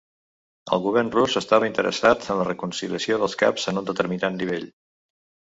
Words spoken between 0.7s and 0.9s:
El